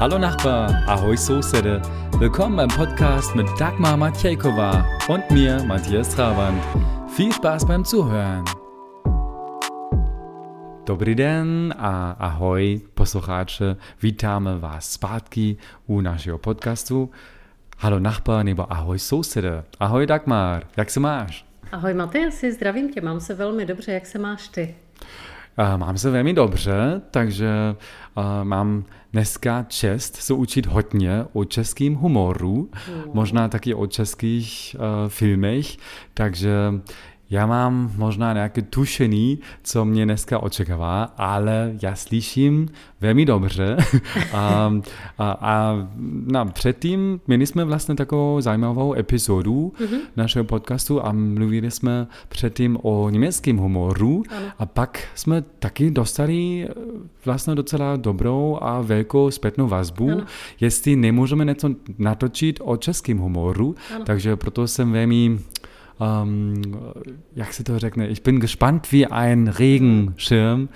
[0.00, 1.82] Hallo Nachbar, ahoi Soßede.
[2.20, 6.62] Willkommen beim Podcast mit Dagmar Matjejkova und mir, Matthias Trabant.
[7.16, 8.44] Viel Spaß beim Zuhören.
[10.86, 15.56] Dobrý den a ahoj posluchače, vítáme vás zpátky
[15.86, 17.10] u našeho podcastu.
[17.78, 19.64] Hallo Nachbar nebo ahoj sousede.
[19.80, 21.44] Ahoj Dagmar, jak se máš?
[21.72, 24.74] Ahoj Matyasi, zdravím tě, mám se velmi dobře, jak se máš ty?
[25.76, 27.48] Mám se velmi dobře, takže
[28.42, 33.02] mám dneska čest se učit hodně o českém humoru, mm.
[33.12, 34.76] možná taky o českých
[35.08, 35.76] filmech,
[36.14, 36.50] takže
[37.30, 42.68] já mám možná nějaké tušení, co mě dneska očekává, ale já slyším
[43.00, 43.76] velmi dobře.
[44.32, 44.72] a,
[45.18, 45.88] a, a
[46.26, 49.98] no, předtím měli jsme vlastně takovou zajímavou epizodu mm-hmm.
[50.16, 54.46] našeho podcastu a mluvili jsme předtím o německém humoru ano.
[54.58, 56.68] a pak jsme taky dostali
[57.24, 60.24] vlastně docela dobrou a velkou zpětnou vazbu, ano.
[60.60, 64.04] jestli nemůžeme něco natočit o českém humoru, ano.
[64.04, 65.38] takže proto jsem velmi
[66.00, 66.62] ähm,
[67.36, 70.68] jak se to řekne, ich bin gespannt wie ein Regenschirm.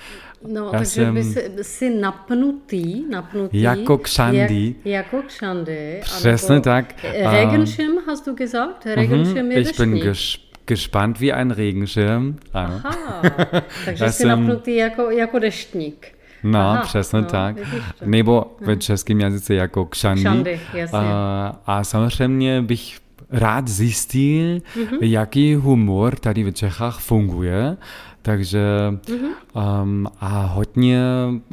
[0.48, 3.60] No, Já takže jsem, by si, si napnutý, napnutý.
[3.60, 4.74] Jako kšandy.
[4.84, 6.00] Jak, jako kšandy.
[6.02, 6.94] Přesně tak.
[7.30, 8.86] Regenschirm hast du gesagt?
[8.86, 12.36] Regenschirm je Ich bin ges gespannt wie ein Regenschirm.
[12.52, 12.80] Ano.
[12.84, 13.22] Aha,
[13.84, 16.06] takže jsi napnutý jako, jako deštník.
[16.42, 17.56] No, Aha, přesně no, tak.
[18.04, 20.20] Nebo ve českém jazyce jako kšandy.
[20.20, 20.98] Kšandy, jasně.
[20.98, 23.01] A, a samozřejmě bych
[23.32, 24.98] rád zjistil, mm-hmm.
[25.00, 27.76] jaký humor tady v Čechách funguje.
[28.22, 29.82] Takže mm-hmm.
[29.82, 31.02] um, a hodně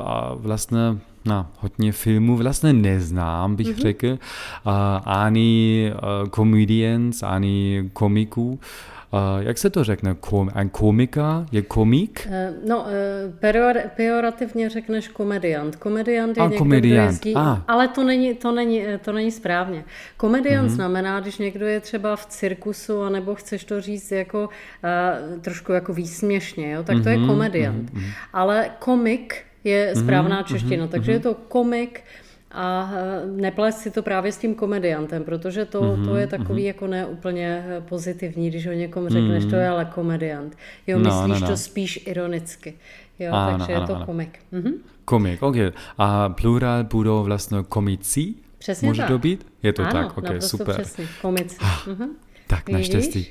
[0.03, 0.79] a vlastně
[1.25, 3.81] na hodně filmů vlastně neznám, bych mm-hmm.
[3.81, 4.07] řekl.
[4.07, 4.17] Uh,
[5.05, 8.49] ani uh, comedians, ani komiků.
[8.49, 8.59] Uh,
[9.39, 10.15] jak se to řekne?
[10.19, 12.27] Kom, komika je komik?
[12.27, 12.85] Uh, no, uh,
[13.39, 15.75] peor, pejorativně řekneš komediant.
[15.75, 16.95] Komediant je A, někdo, komediant.
[16.95, 17.63] kdo jezdí, ah.
[17.67, 19.83] ale to není, to, není, to není správně.
[20.17, 20.75] Komediant mm-hmm.
[20.75, 25.93] znamená, když někdo je třeba v cirkusu, anebo chceš to říct jako uh, trošku jako
[25.93, 26.83] výsměšně, jo?
[26.83, 27.11] tak to mm-hmm.
[27.11, 27.93] je mhm, komediant.
[27.93, 28.11] Mm-hmm.
[28.33, 30.47] Ale komik je správná mm-hmm.
[30.47, 30.89] čeština, mm-hmm.
[30.89, 32.01] takže je to komik,
[32.51, 36.63] a eh, neplést si to právě s tím komediantem, protože to, mm-hmm, to je takový
[36.63, 36.67] mm-hmm.
[36.67, 39.49] jako neúplně eh, pozitivní, když o někom řekneš, mm-hmm.
[39.49, 40.57] to je ale komediant.
[40.87, 41.51] Jo, no, myslíš no, no.
[41.53, 42.73] to spíš ironicky.
[43.19, 44.05] Jo, ano, takže ano, je to ano.
[44.05, 44.39] komik.
[44.53, 44.73] Mm-hmm.
[45.05, 45.55] Komik, ok.
[45.97, 48.33] A plural budou vlastně komici?
[48.57, 49.11] Přesně Může tak.
[49.11, 49.45] to být?
[49.63, 50.75] Je to ano, tak, ok, super.
[50.75, 51.57] přesně, komici.
[51.57, 52.07] Mm-hmm.
[52.47, 53.27] Tak naštěstí.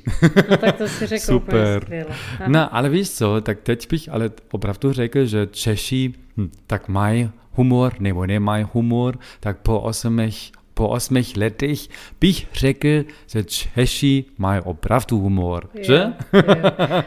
[0.50, 2.06] No tak to si řekl Super.
[2.46, 7.30] No, ale víš co, tak teď bych ale opravdu řekl, že Češi hm, tak mají
[7.58, 10.34] humor nebo nemají humor, tak po osmech,
[10.74, 11.78] po osmech letech
[12.20, 12.88] bych řekl,
[13.26, 16.12] že Češi mají opravdu humor, jo, že?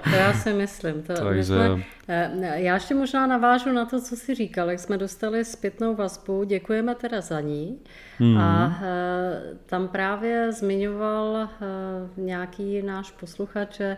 [0.03, 1.03] To já si myslím.
[1.03, 1.43] To, Takže...
[1.43, 1.83] jsme, eh,
[2.53, 6.95] já ještě možná navážu na to, co jsi říkal, jak jsme dostali zpětnou vazbu, děkujeme
[6.95, 7.79] teda za ní.
[8.19, 8.37] Mm.
[8.37, 11.47] A e, tam právě zmiňoval e,
[12.17, 13.97] nějaký náš posluchač, že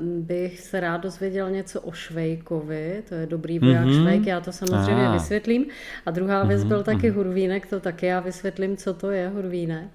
[0.00, 4.02] bych se rád dozvěděl něco o Švejkovi, to je dobrý voják mm-hmm.
[4.02, 5.12] Švejk, já to samozřejmě Aha.
[5.12, 5.66] vysvětlím.
[6.06, 6.68] A druhá věc mm-hmm.
[6.68, 7.14] byl taky mm-hmm.
[7.14, 9.88] Hurvínek, to taky já vysvětlím, co to je Hurvínek.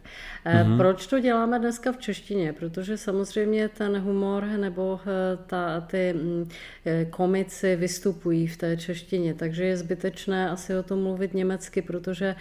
[0.47, 0.77] Mm-hmm.
[0.77, 2.53] Proč to děláme dneska v češtině?
[2.53, 4.99] Protože samozřejmě ten humor nebo
[5.47, 6.15] ta, ty
[7.09, 12.35] komici vystupují v té češtině, takže je zbytečné asi o tom mluvit německy, protože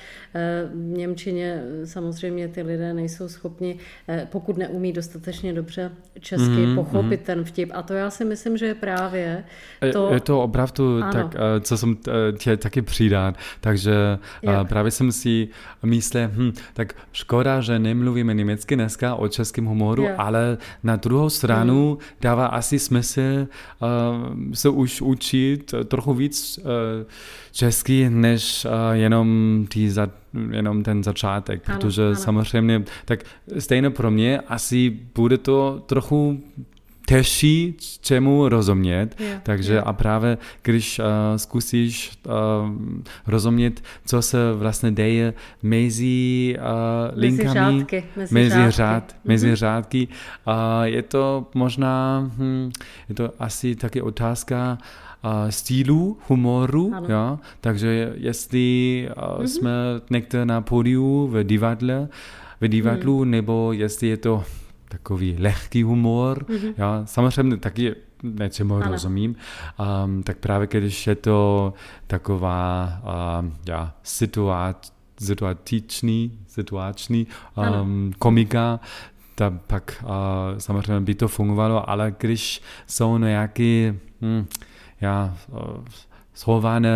[0.75, 3.79] v Němčině samozřejmě ty lidé nejsou schopni,
[4.09, 5.91] eh, pokud neumí dostatečně dobře
[6.21, 6.75] česky, mm-hmm.
[6.75, 7.71] pochopit ten vtip.
[7.75, 9.45] A to já si myslím, že je právě
[9.93, 10.15] to...
[10.15, 11.13] Je to opravdu ano.
[11.13, 13.35] tak, eh, co jsem eh, tě taky přidát.
[13.61, 14.69] Takže Jak?
[14.69, 15.49] právě jsem si
[15.83, 20.15] myslel, hm, tak škoda, že nemluvíme německy dneska o českém humoru, Jak?
[20.19, 21.99] ale na druhou stranu mm.
[22.21, 26.65] dává asi smysl uh, se už učit trochu víc uh,
[27.53, 30.09] česky, než uh, jenom, ty za,
[30.51, 32.17] jenom ten začátek, ano, protože ano.
[32.17, 33.25] samozřejmě, tak
[33.59, 36.41] stejně pro mě asi bude to trochu
[37.07, 39.21] těžší, čemu rozumět.
[39.21, 39.87] Yeah, Takže yeah.
[39.87, 41.05] a právě když uh,
[41.37, 42.33] zkusíš uh,
[43.27, 48.73] rozumět, co se vlastně děje mezi uh, linkami, mezi řádky, mezi, mezi, řádky.
[48.73, 49.29] Řád, mm-hmm.
[49.29, 50.09] mezi řádky,
[50.47, 52.71] uh, je to možná, hm,
[53.09, 54.79] je to asi taky otázka
[55.25, 57.39] uh, stylu, humoru, ja?
[57.61, 59.43] takže jestli uh, mm-hmm.
[59.43, 59.71] jsme
[60.11, 62.09] někde na pódiu v divadle,
[62.61, 63.31] v divadlu, mm.
[63.31, 64.45] nebo jestli je to
[64.89, 66.75] takový lehký humor, mm-hmm.
[66.77, 67.03] ja?
[67.05, 68.93] samozřejmě taky něčemu ano.
[68.93, 69.37] rozumím,
[70.05, 71.73] um, tak právě když je to
[72.07, 72.89] taková
[73.41, 77.27] um, ja, situace, situační, situační
[77.83, 78.81] um, komika,
[79.35, 80.11] tak pak uh,
[80.59, 84.47] samozřejmě by to fungovalo, ale když jsou nějaké hm,
[85.01, 85.37] ja,
[86.35, 86.91] schované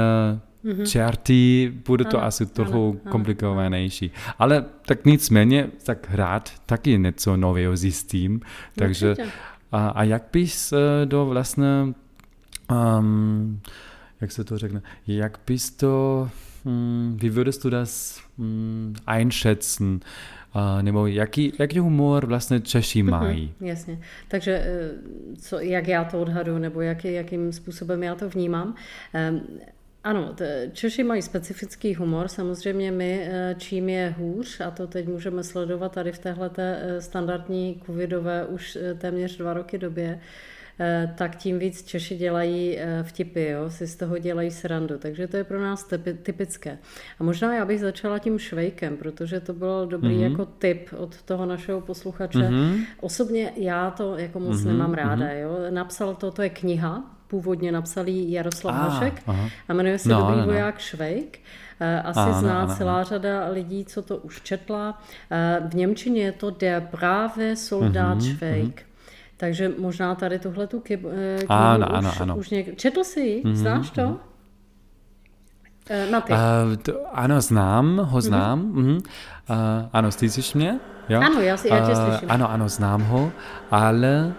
[0.65, 0.87] mm-hmm.
[0.87, 4.11] čerty, bude to ano, asi trochu ano, komplikovanější.
[4.39, 8.41] Ale tak nicméně, tak hrát taky něco nového zjistím.
[8.77, 9.15] Takže,
[9.73, 10.75] a, a jak bys
[11.05, 11.95] do vlastně,
[12.99, 13.61] um,
[14.21, 16.31] jak se to řekne, jak bys to,
[16.65, 20.01] um, wie würdest du das um, einschätzen?
[20.55, 23.55] Uh, nebo jaký, jaký humor vlastně Češi mhm, mají.
[23.61, 23.99] Mm-hmm, jasně.
[24.29, 24.91] Takže eh,
[25.37, 28.75] co, jak já to odhadu, nebo jaký, jakým způsobem já to vnímám.
[29.31, 29.41] Um,
[30.05, 30.35] ano,
[30.73, 35.93] Češi mají specifický humor, samozřejmě my, eh, čím je hůř, a to teď můžeme sledovat
[35.93, 40.21] tady v téhle eh, standardní covidové už téměř dva roky době,
[41.15, 43.71] tak tím víc Češi dělají vtipy, jo?
[43.71, 44.99] si z toho dělají srandu.
[44.99, 45.89] Takže to je pro nás
[46.23, 46.79] typické.
[47.19, 50.31] A možná já bych začala tím švejkem, protože to byl dobrý mm-hmm.
[50.31, 52.39] jako tip od toho našeho posluchače.
[52.39, 52.85] Mm-hmm.
[53.01, 54.67] Osobně já to jako moc mm-hmm.
[54.67, 55.27] nemám ráda.
[55.27, 55.37] Mhm.
[55.37, 55.59] Jo?
[55.71, 59.23] Napsal to, to je kniha, původně napsal Jaroslav ah, Hašek
[59.69, 60.47] a jmenuje se no, Dobrý no, no.
[60.47, 61.39] voják Švejk.
[61.81, 63.05] Eh, asi ano, zná ano, celá ano.
[63.05, 65.03] řada lidí, co to už četla.
[65.69, 68.81] V Němčině je to Der brave Soldat mm-hmm, Švejk.
[68.81, 68.91] Mm-hmm.
[69.37, 71.11] Takže možná tady tuhle tu knihu
[71.49, 72.37] ano, už, ano, ano.
[72.37, 72.77] už něk...
[72.77, 73.43] Četl jsi ji?
[73.43, 74.01] Mm-hmm, Znáš to?
[74.01, 74.31] Mm-hmm.
[76.11, 76.33] Na ty.
[76.33, 76.39] Uh,
[76.83, 78.21] to, ano, znám, ho mhm.
[78.21, 78.59] znám.
[78.63, 78.85] Mm-hmm.
[78.85, 79.01] Mm-hmm.
[79.51, 80.81] Uh, ano, slyšíš mě?
[81.09, 81.21] Jo?
[81.21, 82.29] Ano, já, já tě slyším.
[82.29, 83.33] Uh, ano, ano, znám ho,
[83.71, 84.33] ale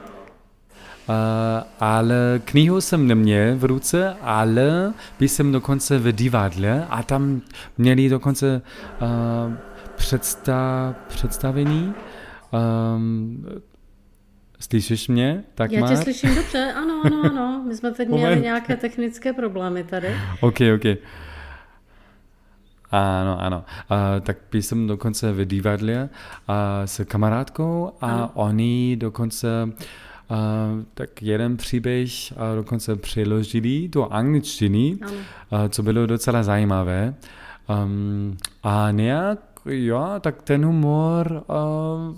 [1.80, 7.42] ale knihu jsem neměl v ruce, ale byl jsem dokonce v divadle a tam
[7.78, 8.62] měli dokonce
[9.02, 9.54] uh,
[9.96, 11.94] představ, představení
[12.96, 13.46] um,
[14.62, 15.44] Slyšíš mě?
[15.56, 17.64] Tak Já tě slyším dobře, ano, ano, ano.
[17.68, 20.16] My jsme teď měli nějaké technické problémy tady.
[20.42, 20.98] OK, OK.
[22.92, 23.64] Ano, ano.
[23.90, 26.10] A, tak jsem dokonce v divadle
[26.48, 28.32] a, s kamarádkou a ano.
[28.34, 29.70] oni dokonce a,
[30.94, 34.98] tak jeden příběh a dokonce přeložili do angličtiny,
[35.52, 37.16] a, co bylo docela zajímavé.
[37.84, 42.16] Um, a nějak jo, tak ten humor uh,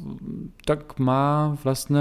[0.66, 2.00] tak má vlastně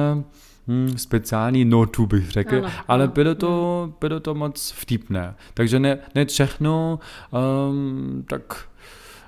[0.69, 3.13] hm, speciální notu, bych řekl, ano, ale ano.
[3.13, 3.95] bylo to, hmm.
[4.01, 5.35] bylo to moc vtipné.
[5.55, 6.99] Takže ne, ne všechno
[7.71, 8.69] um, tak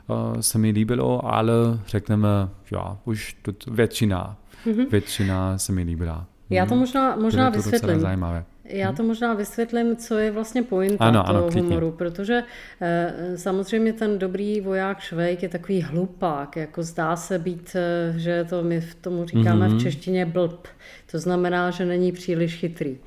[0.06, 1.54] uh, se mi líbilo, ale
[1.86, 2.28] řekneme,
[2.72, 4.90] jo, už to, většina, mm-hmm.
[4.90, 6.26] většina se mi líbila.
[6.54, 8.00] Já to možná, možná bylo to vysvětlím.
[8.00, 8.44] zajímavé.
[8.64, 12.42] Já to možná vysvětlím, co je vlastně pointa ano, toho ano, humoru, protože
[12.80, 18.44] eh, samozřejmě ten dobrý voják Švejk je takový hlupák, jako zdá se být, eh, že
[18.44, 19.70] to my v tomu říkáme mm-hmm.
[19.70, 19.80] v mhm.
[19.80, 20.66] češtině blb,
[21.10, 22.98] to znamená, že není příliš chytrý.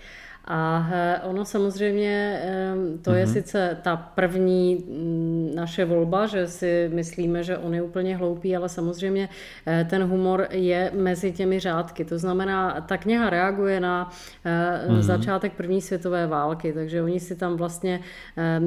[0.48, 0.90] A
[1.24, 2.42] ono samozřejmě,
[3.02, 3.34] to je mm-hmm.
[3.34, 8.70] sice ta první mm, naše volba, že si myslíme, že on je úplně hloupý, ale
[8.70, 9.30] samozřejmě
[9.68, 12.06] eh, ten humor je mezi těmi řádky.
[12.06, 14.10] To znamená, ta kniha reaguje na
[14.46, 15.02] mm-hmm.
[15.02, 18.00] začátek první světové války, takže oni si tam vlastně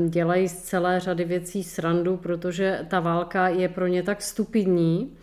[0.09, 5.17] dělají z celé řady věcí srandu, protože ta válka je pro ně tak stupidní,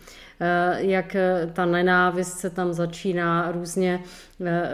[0.76, 4.00] jak eh, ta nenávist se tam začíná různě
[4.46, 4.70] eh,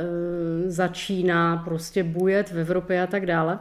[0.67, 3.59] začíná prostě bujet v Evropě a tak dále.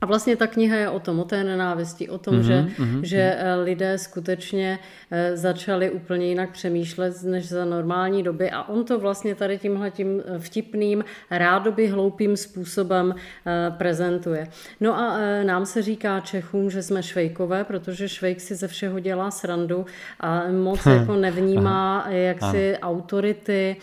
[0.00, 3.00] A vlastně ta kniha je o tom, o té nenávisti, o tom, mm-hmm, že, mm-hmm.
[3.02, 3.64] že mhm.
[3.64, 4.78] lidé skutečně
[5.10, 9.90] eh, začali úplně jinak přemýšlet než za normální doby a on to vlastně tady tímhle
[9.90, 14.48] tím eh, vtipným, rádoby hloupým způsobem eh, prezentuje.
[14.80, 19.30] No a nám se říká Čechům, že jsme švejkové, protože švejk si ze všeho dělá
[19.30, 19.86] srandu
[20.20, 20.90] a moc hm.
[20.90, 23.76] jako nevnímá jaksi autority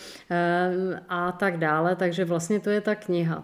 [1.09, 3.43] a tak dále, takže vlastně to je ta kniha.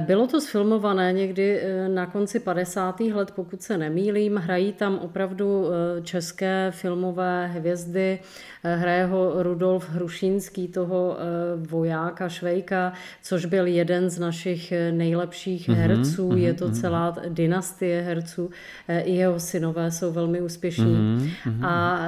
[0.00, 3.00] Bylo to sfilmované někdy na na konci 50.
[3.00, 4.36] let, pokud se nemýlím.
[4.36, 8.18] Hrají tam opravdu eh, české filmové hvězdy.
[8.64, 11.22] Eh, hraje ho Rudolf Hrušínský, toho eh,
[11.56, 12.92] vojáka Švejka,
[13.22, 16.28] což byl jeden z našich nejlepších mm-hmm, herců.
[16.28, 16.80] Mm-hmm, Je to mm-hmm.
[16.80, 18.50] celá dynastie herců.
[18.88, 20.96] I jeho synové jsou velmi úspěšní.
[20.96, 22.00] Mm-hmm, a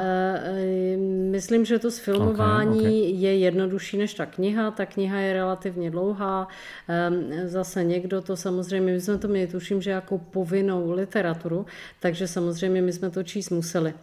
[1.31, 3.11] myslím, že to sfilmování okay, okay.
[3.11, 4.71] je jednodušší než ta kniha.
[4.71, 6.49] Ta kniha je relativně dlouhá.
[6.89, 11.67] Ehm, zase někdo to samozřejmě, my jsme to měli, tuším, že jako povinnou literaturu,
[12.01, 13.95] takže samozřejmě my jsme to číst museli.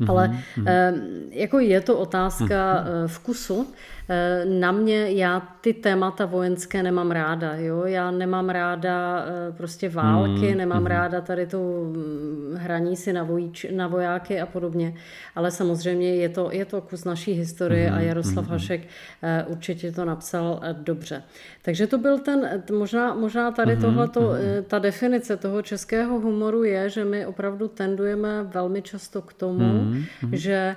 [0.00, 0.10] Mm-hmm.
[0.10, 1.28] Ale mm-hmm.
[1.30, 3.06] jako je to otázka mm-hmm.
[3.06, 3.66] vkusu.
[4.08, 7.84] Eh, na mě, já ty témata vojenské nemám ráda, jo?
[7.84, 10.86] já nemám ráda eh, prostě války, mm, nemám mm.
[10.86, 14.94] ráda tady to mm, hraní si na, vojíč, na vojáky a podobně,
[15.34, 18.80] ale samozřejmě je to, je to kus naší historie mm, a Jaroslav mm, Hašek
[19.22, 21.22] eh, určitě to napsal dobře.
[21.62, 24.64] Takže to byl ten, možná, možná tady mm, tohleto, mm.
[24.66, 30.06] ta definice toho českého humoru je, že my opravdu tendujeme velmi často k tomu, mm-hmm.
[30.32, 30.76] že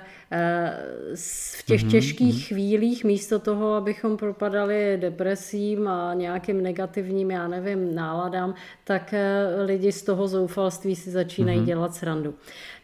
[1.54, 1.90] v těch mm-hmm.
[1.90, 9.62] těžkých chvílích místo toho, abychom propadali depresím a nějakým negativním, já nevím, náladám, tak eh,
[9.64, 11.64] lidi z toho zoufalství si začínají mm-hmm.
[11.64, 12.34] dělat srandu.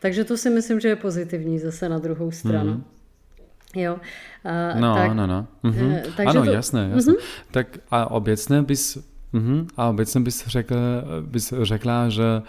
[0.01, 2.73] Takže to si myslím, že je pozitivní zase na druhou stranu.
[2.73, 3.81] Mm-hmm.
[3.81, 3.95] Jo.
[3.95, 5.47] Uh, no, tak, no, no.
[5.63, 5.97] Mhm.
[6.27, 7.13] Ano, to, jasné, jasné.
[7.13, 7.17] Mm-hmm.
[7.51, 8.99] Tak a obecně bys
[9.37, 9.67] Mm-hmm.
[9.77, 10.75] A obecně bys, řekl,
[11.21, 12.43] bys řekla, že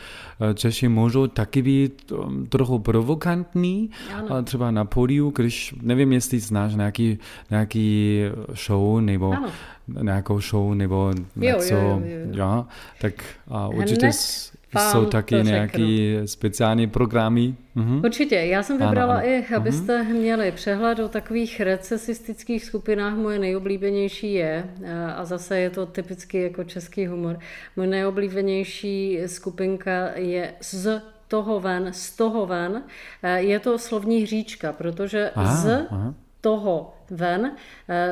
[0.51, 4.43] eh, Češi můžou taky být um, trochu provokantní, ano.
[4.43, 8.19] třeba na pódiu, když nevím, jestli znáš nějaký, nějaký
[8.65, 9.49] show nebo ano.
[10.01, 12.31] nějakou show nebo něco, jo, jo, jo, jo.
[12.31, 12.65] Jo,
[13.01, 13.13] tak
[13.47, 17.55] a určitě Hned jsou taky nějaké speciální programy?
[17.75, 18.01] Mhm.
[18.05, 18.35] Určitě.
[18.35, 19.29] Já jsem vybrala ano, ano.
[19.29, 20.13] i, abyste mhm.
[20.13, 23.13] měli přehled o takových recesistických skupinách.
[23.13, 24.69] Moje nejoblíbenější je,
[25.15, 27.39] a zase je to typicky jako český humor,
[27.75, 32.83] moje nejoblíbenější skupinka je z toho ven, z toho ven.
[33.35, 36.13] Je to slovní hříčka, protože aha, z aha.
[36.41, 37.51] toho ven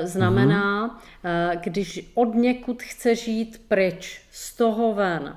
[0.04, 1.60] znamená, uh-huh.
[1.64, 5.36] když od někud chce žít pryč, z toho ven.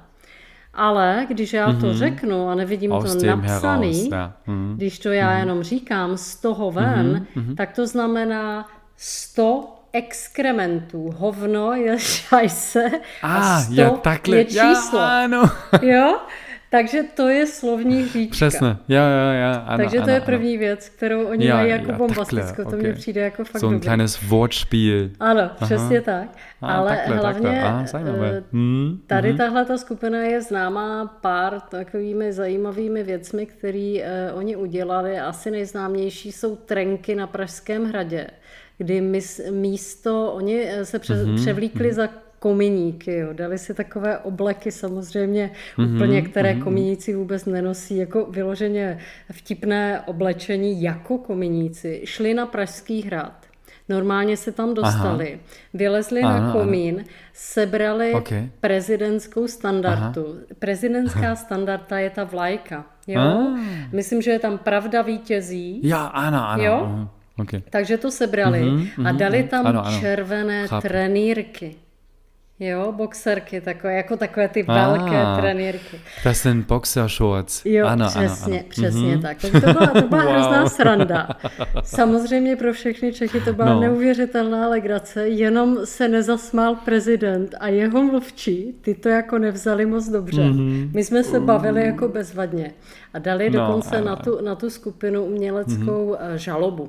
[0.78, 1.96] Ale když já to mm-hmm.
[1.96, 4.76] řeknu a nevidím Aus to napsaný, heraus, mm-hmm.
[4.76, 5.38] když to já mm-hmm.
[5.38, 7.54] jenom říkám z toho ven, mm-hmm.
[7.54, 11.14] tak to znamená 100 exkrementů.
[11.16, 12.90] Hovno je šajse
[13.22, 14.98] a, a 100 ja, takhle, je číslo.
[14.98, 15.50] Ja, ano.
[15.82, 16.18] jo?
[16.70, 18.32] Takže to je slovní říčka.
[18.32, 19.62] Přesně, jo, jo, jo.
[19.66, 20.58] Ano, Takže to ano, je první ano.
[20.58, 22.62] věc, kterou oni ja, mají jako ja, bombastickou.
[22.62, 22.80] To okay.
[22.80, 25.08] mně přijde jako fakt So ein kleines Wortspiel.
[25.20, 25.56] Ano, Aha.
[25.64, 26.28] přesně tak.
[26.62, 28.30] A, Ale takhle, hlavně takhle.
[28.30, 33.96] Aha, hmm, tady mm tahle ta skupina je známá pár takovými zajímavými věcmi, které
[34.32, 35.20] uh, oni udělali.
[35.20, 38.26] Asi nejznámější jsou trenky na Pražském hradě,
[38.78, 39.00] kdy
[39.50, 41.36] místo, oni eh, se pře, mm-hmm.
[41.36, 41.94] převlíkli mm-hmm.
[41.94, 43.14] za kominíky.
[43.14, 43.28] Jo.
[43.32, 46.62] Dali si takové obleky samozřejmě mm-hmm, úplně, které mm-hmm.
[46.62, 48.98] kominíci vůbec nenosí, jako vyloženě
[49.32, 52.00] vtipné oblečení jako kominíci.
[52.04, 53.48] Šli na Pražský hrad.
[53.88, 55.42] Normálně se tam dostali, Aha.
[55.74, 57.08] vylezli ano, na komín, ano.
[57.32, 58.48] sebrali okay.
[58.60, 60.26] prezidentskou standardu.
[60.28, 60.56] Aha.
[60.58, 62.86] Prezidentská standarda je ta vlajka.
[63.06, 63.20] Jo?
[63.20, 63.58] Ah.
[63.92, 65.80] Myslím, že je tam pravda vítězí.
[65.82, 66.64] Já, ano, ano.
[66.64, 67.08] Jo?
[67.38, 67.62] Okay.
[67.70, 70.00] Takže to sebrali mm-hmm, a dali tam ano, ano.
[70.00, 70.88] červené Chápu.
[70.88, 71.74] trenýrky.
[72.60, 76.00] Jo, boxerky, takové, jako takové ty velké ah, trenýrky.
[76.22, 77.62] To je ten boxer shorts.
[77.64, 78.64] Jo, ano, přesně, ano, ano.
[78.68, 79.22] přesně mm-hmm.
[79.22, 79.38] tak.
[79.40, 80.32] Tak to byla, to byla wow.
[80.32, 81.28] hrozná sranda.
[81.82, 83.80] Samozřejmě pro všechny Čechy to byla no.
[83.80, 90.42] neuvěřitelná legrace, jenom se nezasmál prezident a jeho mluvčí, ty to jako nevzali moc dobře.
[90.42, 90.90] Mm-hmm.
[90.94, 92.72] My jsme se bavili jako bezvadně
[93.14, 96.34] a dali no, dokonce na tu, na tu skupinu uměleckou mm-hmm.
[96.34, 96.88] žalobu.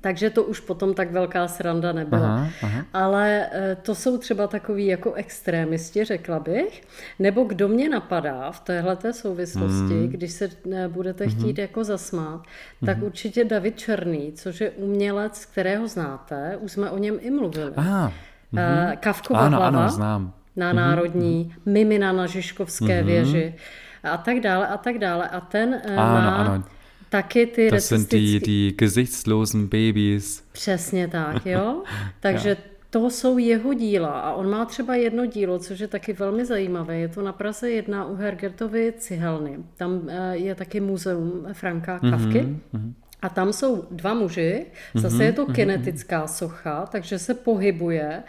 [0.00, 2.34] Takže to už potom tak velká sranda nebyla.
[2.34, 2.84] Aha, aha.
[2.92, 6.82] Ale eh, to jsou třeba takový jako extrémisti, řekla bych.
[7.18, 10.08] Nebo kdo mě napadá v téhle souvislosti, mm.
[10.08, 11.38] když se eh, budete mm-hmm.
[11.38, 12.42] chtít jako zasmát,
[12.86, 13.04] tak mm-hmm.
[13.04, 17.72] určitě David Černý, což je umělec, kterého znáte, už jsme o něm i mluvili.
[17.76, 18.12] Aha,
[18.54, 18.96] mm-hmm.
[18.96, 20.32] Kavkova ano, hlava ano, znám.
[20.56, 20.76] na mm-hmm.
[20.76, 21.72] Národní, mm-hmm.
[21.72, 23.06] Mimina na Žižkovské mm-hmm.
[23.06, 23.54] věži
[24.02, 25.28] a tak dále a tak dále.
[25.28, 26.36] A ten ano, má...
[26.36, 26.64] Ano
[27.10, 30.42] taky ty Das sind die, die gesichtslosen Babys.
[30.52, 31.82] Přesně tak, jo.
[32.20, 32.56] Takže
[32.90, 36.96] to jsou jeho díla a on má třeba jedno dílo, což je taky velmi zajímavé.
[36.96, 39.58] Je to na Praze jedna u Hergertovy cihelny.
[39.76, 42.40] Tam eh, je taky muzeum Franka mhm, Kavky.
[42.42, 42.92] Mm-hmm.
[43.22, 48.22] A tam jsou dva muži, zase mm-hmm, je to mhm, kinetická socha, takže se pohybuje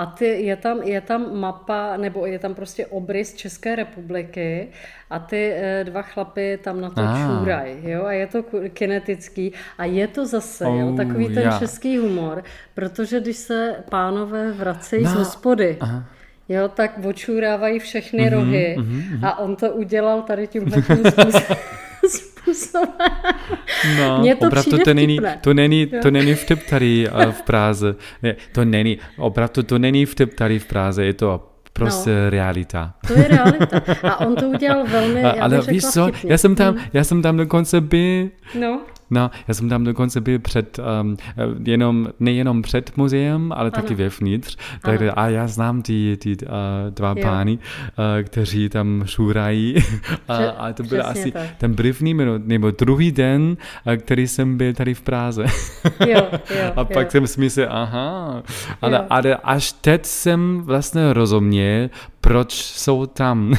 [0.00, 4.68] a ty, je, tam, je tam mapa, nebo je tam prostě obrys České republiky
[5.10, 7.16] a ty eh, dva chlapy tam na to ah.
[7.18, 8.42] čůraj, jo, a je to
[8.72, 11.58] kinetický a je to zase, oh, jo, takový ten yeah.
[11.58, 15.10] český humor, protože když se pánové vracejí no.
[15.10, 16.04] z hospody, Aha.
[16.48, 19.26] Jo, tak očůrávají všechny mm-hmm, rohy mm-hmm.
[19.26, 21.42] a on to udělal tady tímhle způsobem.
[22.60, 23.10] způsobem.
[23.98, 27.94] No, Mně to opravdu to není, to není, to není vtip tady uh, v Praze.
[28.22, 32.94] Ne, to není, opravdu to není vtip tady v Praze, je to Prostě no, realita.
[33.06, 33.82] To je realita.
[34.02, 36.84] A on to udělal velmi, já Ale víš co, já jsem tam, hmm.
[36.92, 38.28] já jsem tam dokonce byl.
[38.60, 38.80] No.
[39.10, 41.16] No, já jsem tam dokonce byl před, um,
[41.64, 43.70] jenom, nejenom před muzeem, ale ano.
[43.70, 44.56] taky vevnitř.
[44.82, 46.48] Takže, a já znám ty, ty uh,
[46.90, 47.22] dva jo.
[47.22, 49.74] pány, uh, kteří tam šůrají.
[50.28, 51.50] a, a to byl asi tak.
[51.58, 55.44] ten první minut, nebo druhý den, uh, který jsem byl tady v Praze.
[56.06, 57.10] jo, jo, a pak jo.
[57.10, 58.42] jsem si myslel, aha.
[58.82, 61.88] Ale, ale až teď jsem vlastně rozuměl,
[62.20, 63.54] proč jsou tam.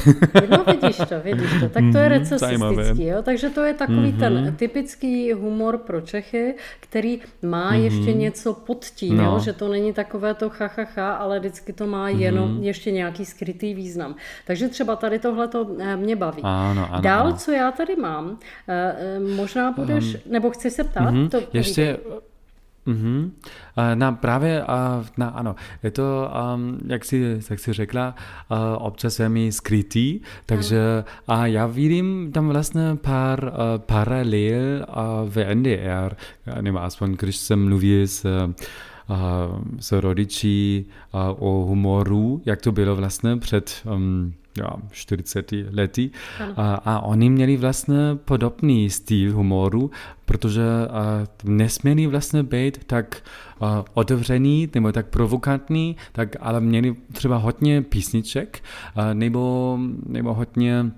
[0.50, 1.68] no vidíš to, vidíš to.
[1.68, 3.22] Tak to je mhm, recesistický, jo?
[3.22, 4.18] takže to je takový mm-hmm.
[4.18, 7.82] ten typický humor pro Čechy, který má mm-hmm.
[7.82, 9.24] ještě něco pod tím, no.
[9.24, 9.38] jo?
[9.38, 12.62] že to není takové to ha, ha, ha ale vždycky to má jenom mm-hmm.
[12.62, 14.14] ještě nějaký skrytý význam.
[14.46, 16.42] Takže třeba tady tohle to eh, mě baví.
[16.42, 17.36] Ano, ano, Dál, ano.
[17.36, 18.38] co já tady mám,
[18.68, 21.14] eh, eh, možná budeš, um, nebo chceš se ptát?
[21.14, 21.28] Mm-hmm.
[21.28, 21.98] To ještě...
[22.86, 23.30] Mm-hmm.
[23.94, 24.64] Na právě,
[25.16, 28.14] na, ano, je to, um, jak, jsi, jak jsi řekla,
[28.50, 35.54] uh, občas velmi skrytý, takže a já vidím tam vlastně pár uh, paralel uh, v
[35.54, 36.16] NDR,
[36.60, 38.26] nebo aspoň když jsem mluvil s
[39.78, 40.84] s rodiči
[41.38, 46.10] o humoru, jak to bylo vlastně před um, ja, 40 lety.
[46.56, 49.90] A, a oni měli vlastně podobný styl humoru,
[50.24, 53.22] protože a, nesměli vlastně být tak
[53.60, 58.62] a, otevřený nebo tak provokantní, tak ale měli třeba hodně písniček
[58.94, 60.92] a, nebo, nebo hodně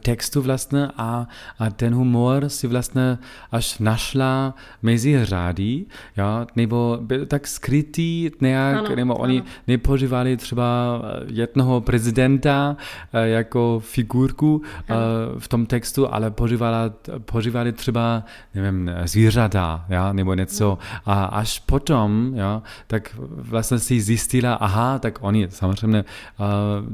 [0.00, 1.26] textu vlastně a,
[1.58, 3.18] a ten humor si vlastně
[3.52, 9.22] až našla mezi řády, ja, nebo byl tak skrytý nějak, ano, nebo ano.
[9.22, 12.76] oni nepožívali třeba jednoho prezidenta
[13.12, 15.00] eh, jako figurku ano.
[15.00, 20.78] Eh, v tom textu, ale požívali, požívali třeba, nevím, zvířata, ja, nebo něco.
[21.04, 26.04] A až potom, ja, tak vlastně si zjistila, aha, tak oni samozřejmě,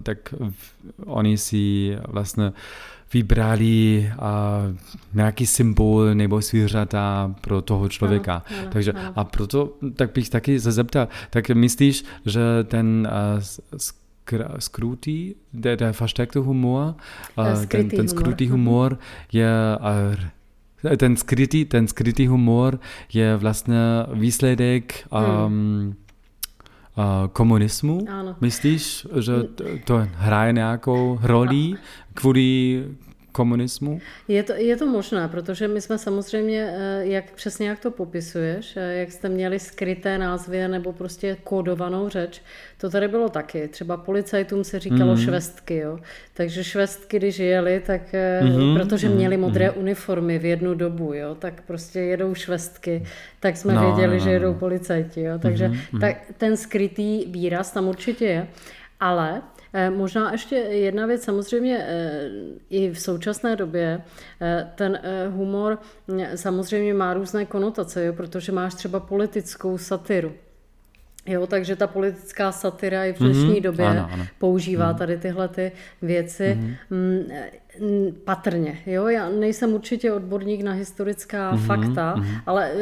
[0.02, 0.34] tak
[1.06, 2.52] oni si vlastně
[3.14, 4.62] vybrali a,
[5.14, 8.42] nějaký symbol nebo zvířata pro toho člověka.
[8.46, 9.12] Ano, ano, Takže ano.
[9.16, 13.78] a proto tak bych taky se zeptal, tak myslíš, že ten uh,
[14.58, 16.94] skrutý, der, der versteckte Humor,
[17.38, 19.00] uh, ten, ten skrytý humor mhm.
[19.32, 19.50] je
[19.80, 22.78] uh, ten skrytý, ten skrytý humor
[23.12, 23.80] je vlastně
[24.12, 25.94] výsledek um, hmm
[27.32, 28.06] komunismu.
[28.10, 28.36] Ano.
[28.40, 29.32] Myslíš, že
[29.84, 31.74] to hraje nějakou roli
[32.14, 32.84] kvůli
[33.34, 34.00] komunismu?
[34.28, 38.76] Je to, je to možné, protože my jsme samozřejmě, eh, jak přesně jak to popisuješ,
[38.76, 42.42] eh, jak jste měli skryté názvy nebo prostě kódovanou řeč,
[42.78, 43.68] to tady bylo taky.
[43.68, 45.16] Třeba policajtům se říkalo mm.
[45.16, 45.98] švestky, jo.
[46.34, 48.78] Takže švestky, když jeli, tak mm-hmm.
[48.78, 49.78] protože mhm, měli modré mm.
[49.78, 53.02] uniformy v jednu dobu, jo, tak prostě jedou švestky,
[53.40, 54.58] tak jsme no, věděli, no, že jedou no.
[54.58, 55.38] policajti, jo.
[55.38, 56.00] Takže mm-hmm.
[56.00, 58.46] tak ten skrytý výraz tam určitě je.
[59.00, 59.42] Ale
[59.90, 62.30] možná ještě jedna věc, samozřejmě eh,
[62.70, 64.02] i v současné době
[64.40, 65.00] eh, ten
[65.30, 65.78] humor
[66.08, 70.32] mm, samozřejmě má různé konotace, jo, protože máš třeba politickou satiru.
[71.26, 73.62] Jo, takže ta politická satira i v dnešní mm-hmm.
[73.62, 74.26] době ano, ano.
[74.38, 74.98] používá mm-hmm.
[74.98, 76.58] tady tyhle ty věci
[76.90, 78.12] mm-hmm.
[78.24, 78.78] patrně.
[78.86, 81.66] Jo, já nejsem určitě odborník na historická mm-hmm.
[81.66, 82.40] fakta, mm-hmm.
[82.46, 82.72] ale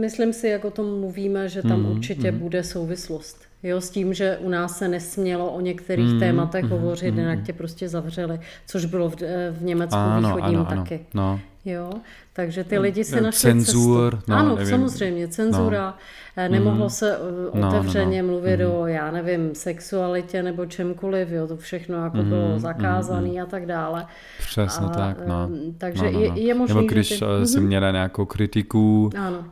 [0.00, 1.96] myslím si, jak o tom mluvíme, že tam mm-hmm.
[1.96, 2.38] určitě mm-hmm.
[2.38, 3.47] bude souvislost.
[3.62, 7.18] Jo, s tím, že u nás se nesmělo o některých mm, tématech mm, hovořit, mm,
[7.18, 9.16] jinak tě prostě zavřeli, což bylo v,
[9.50, 10.94] v Německu ano, východním ano, taky.
[10.94, 11.40] Ano, no.
[11.64, 11.90] Jo,
[12.32, 14.30] takže ty lidi si našli Cenzur, cestu.
[14.32, 14.70] No, ano, nevím.
[14.70, 15.94] samozřejmě, cenzura.
[16.36, 16.48] No.
[16.48, 16.90] Nemohlo mm.
[16.90, 17.18] se
[17.50, 18.38] otevřeně no, no, no.
[18.38, 18.72] mluvit mm.
[18.72, 23.46] o, já nevím, sexualitě nebo čemkoliv, jo, to všechno jako mm, bylo zakázané mm, a
[23.46, 24.06] tak dále.
[24.38, 25.50] Přesně a, tak, no.
[25.78, 26.34] Takže no, no, no.
[26.34, 27.24] Je, je možné, Nebo když ty...
[27.42, 27.66] Eh, si mhm.
[27.66, 29.44] měla nějakou kritiku, ano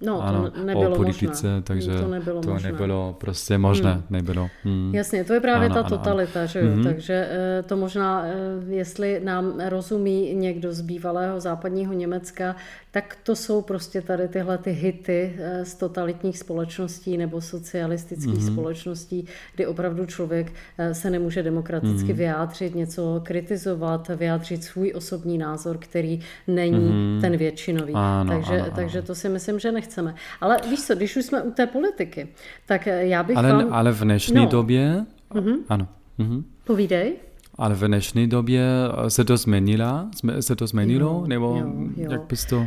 [0.00, 1.62] No, ano, to nebylo o politice, možné.
[1.62, 2.72] takže to nebylo, to možné.
[2.72, 3.92] nebylo prostě možné.
[3.92, 4.02] Hmm.
[4.10, 4.48] Nebylo.
[4.64, 4.94] Hmm.
[4.94, 6.46] Jasně, to je právě ano, ta ano, totalita, ano.
[6.46, 6.66] že jo?
[6.66, 6.84] Mm-hmm.
[6.84, 8.34] Takže eh, to možná, eh,
[8.68, 12.56] jestli nám rozumí někdo z bývalého západního Německa,
[12.90, 18.52] tak to jsou prostě tady tyhle ty hity eh, z totalitních společností nebo socialistických mm-hmm.
[18.52, 20.52] společností, kdy opravdu člověk
[20.92, 22.16] se nemůže demokraticky mm-hmm.
[22.16, 27.20] vyjádřit, něco kritizovat, vyjádřit svůj osobní názor, který není mm-hmm.
[27.20, 27.92] ten většinový.
[27.96, 28.72] Ano, takže, ano, ano.
[28.76, 30.14] takže to si myslím, že nechci nechceme.
[30.40, 32.28] Ale víš co, když už jsme u té politiky,
[32.66, 33.72] tak eh, já bych ale, vám...
[33.72, 34.46] Ale v dnešní no.
[34.46, 35.04] době...
[35.34, 35.56] Mm-hmm.
[35.68, 35.88] Ano.
[36.18, 36.44] Mm-hmm.
[36.64, 37.12] Povídej.
[37.54, 38.64] Ale v dnešní době
[39.06, 40.06] eh, se to změnilo?
[40.40, 41.06] Se to změnilo?
[41.06, 42.10] Jo, Nebo jo, jo.
[42.10, 42.66] jak bys to...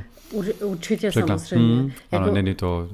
[0.63, 1.37] Určitě řekla?
[1.37, 1.81] samozřejmě.
[1.81, 2.23] Hmm, jako...
[2.23, 2.89] Ano, není to...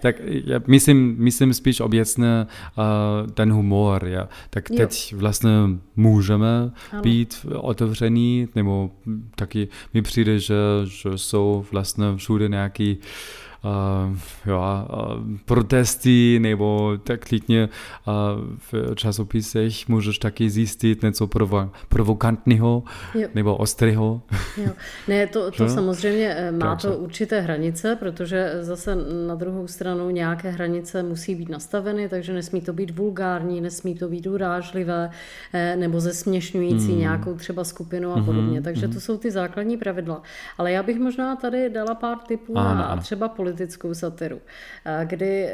[0.00, 2.46] Tak já myslím, myslím spíš obecně
[2.78, 4.06] uh, ten humor.
[4.06, 4.28] Ja.
[4.50, 4.76] Tak jo.
[4.76, 5.50] teď vlastně
[5.96, 7.02] můžeme ano.
[7.02, 8.90] být otevřený, nebo
[9.34, 13.04] taky mi přijde, že, že jsou vlastně všude nějaký uh,
[13.64, 17.68] uh, jo, uh, protesty nebo tak klidně
[18.06, 18.12] uh,
[18.72, 22.82] v časopisech můžeš taky zjistit něco provo- provokantního
[23.14, 23.28] jo.
[23.34, 24.22] nebo ostrého.
[24.56, 24.72] Jo.
[25.08, 28.96] Ne, to, to samozřejmě eh, má to určité hranice, protože zase
[29.26, 34.08] na druhou stranu nějaké hranice musí být nastaveny, takže nesmí to být vulgární, nesmí to
[34.08, 35.10] být urážlivé
[35.52, 36.98] eh, nebo zesměšňující mm.
[36.98, 38.62] nějakou třeba skupinu a mm-hmm, podobně.
[38.62, 38.92] Takže mm.
[38.92, 40.22] to jsou ty základní pravidla.
[40.58, 43.02] Ale já bych možná tady dala pár typů ano, na ano.
[43.02, 44.40] třeba politiku politickou satiru,
[45.04, 45.52] kdy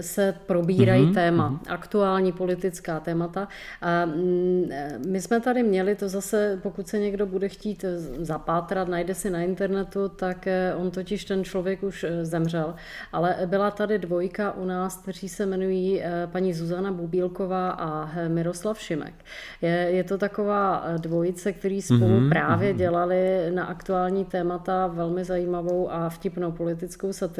[0.00, 1.14] se probírají mm-hmm.
[1.14, 1.72] téma, mm-hmm.
[1.72, 3.48] aktuální politická témata.
[3.80, 4.64] A mm,
[5.06, 7.84] my jsme tady měli to zase, pokud se někdo bude chtít
[8.20, 12.74] zapátrat, najde si na internetu, tak on totiž ten člověk už zemřel.
[13.12, 19.14] Ale byla tady dvojka u nás, kteří se jmenují paní Zuzana Bubílková a Miroslav Šimek.
[19.62, 25.90] Je, je to taková dvojice, který spolu mm-hmm, právě dělali na aktuální témata velmi zajímavou
[25.90, 27.35] a vtipnou politickou satiru.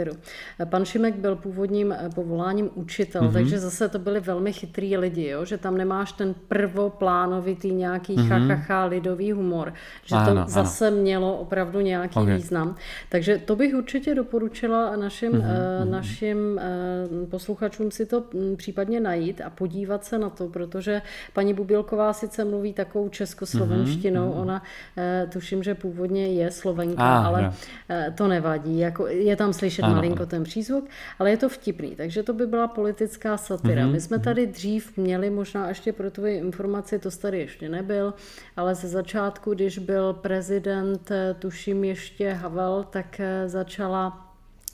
[0.64, 3.32] Pan Šimek byl původním povoláním učitel, mm-hmm.
[3.32, 5.44] takže zase to byli velmi chytrý lidi, jo?
[5.44, 8.28] že tam nemáš ten prvoplánovitý nějaký mm-hmm.
[8.28, 9.72] chachacha lidový humor,
[10.04, 10.96] že ano, to zase ano.
[10.96, 12.34] mělo opravdu nějaký okay.
[12.34, 12.76] význam.
[13.08, 15.82] Takže to bych určitě doporučila našim, mm-hmm.
[15.82, 21.02] uh, našim uh, posluchačům si to mm, případně najít a podívat se na to, protože
[21.32, 24.40] paní Bubilková sice mluví takovou českoslovenštinou, mm-hmm.
[24.40, 27.52] ona uh, tuším, že původně je slovenka, ah, ale
[27.88, 28.10] je.
[28.10, 28.78] to nevadí.
[28.78, 30.26] Jako, je tam slyšet ano, malinko ano.
[30.26, 30.84] ten přízvuk,
[31.18, 33.82] ale je to vtipný, takže to by byla politická satira.
[33.82, 33.92] Mm-hmm.
[33.92, 38.14] My jsme tady dřív měli, možná ještě pro tvoji informaci, to tady ještě nebyl,
[38.56, 44.25] ale ze začátku, když byl prezident, tuším ještě Havel, tak začala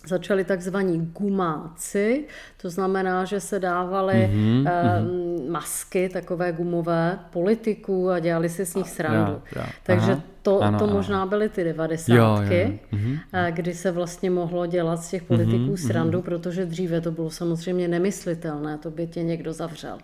[0.06, 2.24] začali takzvaní gumáci,
[2.62, 8.74] to znamená, že se dávaly mm-hmm, uh, masky, takové gumové, politiků a dělali si s
[8.74, 9.42] nich srandu.
[9.56, 13.18] Ja, ja, Takže aha, to, ano, to možná byly ty devadesátky, mm-hmm.
[13.50, 17.88] kdy se vlastně mohlo dělat z těch politiků mm-hmm, srandu, protože dříve to bylo samozřejmě
[17.88, 19.98] nemyslitelné, to by tě někdo zavřel.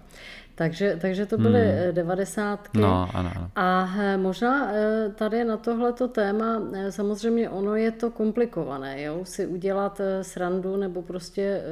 [0.59, 1.79] Takže, takže to byly hmm.
[1.79, 2.79] Eh, devadesátky.
[2.79, 3.51] No, ano, ano.
[3.57, 9.21] A eh, možná eh, tady na tohleto téma, samozřejmě ono je to komplikované, jo?
[9.23, 11.63] si udělat srandu nebo prostě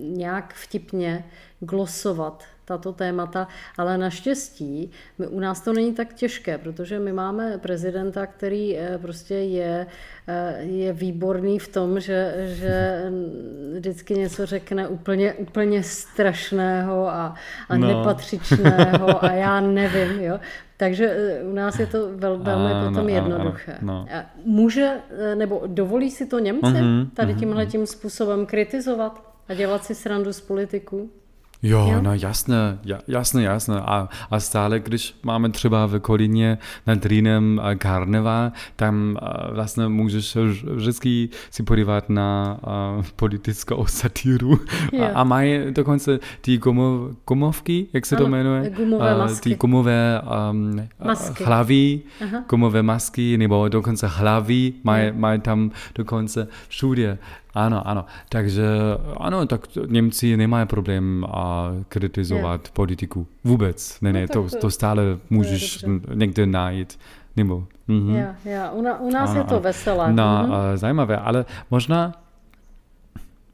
[0.00, 1.24] nějak vtipně
[1.60, 7.58] glosovat tato témata, ale naštěstí my, u nás to není tak těžké, protože my máme
[7.58, 9.86] prezidenta, který eh, prostě je,
[10.28, 13.02] eh, je výborný v tom, že, že
[13.74, 17.34] vždycky něco řekne úplně, úplně strašného a,
[17.68, 17.86] a no.
[17.86, 20.40] nepatřičného a já nevím, jo.
[20.76, 23.72] Takže eh, u nás je to vel, velmi ano, potom jednoduché.
[23.82, 24.24] Ano, no.
[24.44, 24.92] Může,
[25.34, 29.94] nebo dovolí si to Němci uh-huh, tady mhm, tímhle tím způsobem kritizovat a dělat si
[29.94, 31.10] srandu z politiků?
[31.62, 33.80] Jo, jo, no jasné, jasné, jasné.
[33.80, 39.18] A, a stále, když máme třeba v Kolíně nad Rýnem karneva, tam
[39.52, 40.36] vlastně můžeš
[40.74, 42.58] vždycky si podívat na
[42.98, 44.60] uh, politickou satíru.
[45.02, 48.70] A, a mají dokonce ty gumov, gumovky, jak se ano, to jmenuje?
[48.70, 49.50] Gumové masky.
[49.50, 51.44] Ty gumové um, masky.
[51.44, 52.44] hlavy, Aha.
[52.48, 57.18] gumové masky, nebo dokonce hlavy, mají, mají tam dokonce všude.
[57.54, 58.04] Ano, ano.
[58.28, 58.64] Takže
[59.16, 62.70] ano, tak Němci nemají problém a kritizovat je.
[62.72, 63.26] politiku.
[63.44, 64.00] Vůbec.
[64.00, 66.98] Ne, ne, no, to, to, to stále můžeš to někde najít.
[67.36, 68.16] Nebo, mm-hmm.
[68.16, 68.70] Já, já.
[68.70, 69.60] U, na, u nás ano, je to ano.
[69.60, 70.12] veselé.
[70.12, 70.76] No, mm-hmm.
[70.76, 72.12] zajímavé, ale možná,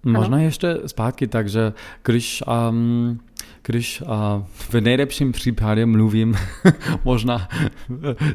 [0.04, 0.44] možná ano.
[0.44, 3.20] ještě zpátky, takže když um,
[3.66, 4.09] když uh,
[4.46, 6.35] v nejlepším případě mluvím
[7.05, 7.48] možná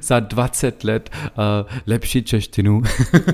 [0.02, 1.34] za 20 let uh,
[1.88, 2.82] lepší češtinu,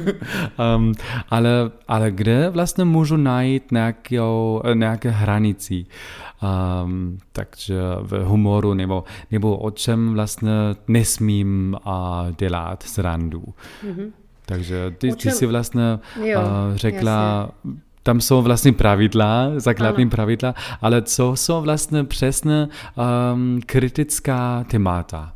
[0.78, 0.94] um,
[1.30, 1.50] ale,
[1.88, 5.86] ale kde vlastně můžu najít nějakou, nějaké hranici.
[6.84, 10.52] Um, takže v humoru nebo, nebo o čem vlastně
[10.88, 11.92] nesmím uh,
[12.38, 13.44] dělat srandu.
[13.86, 14.12] Mm-hmm.
[14.46, 20.12] Takže ty, ty si vlastně jo, uh, řekla, jasně tam jsou vlastně pravidla, základní ano.
[20.12, 22.68] pravidla, ale co jsou vlastně přesně
[23.34, 25.34] um, kritická témata?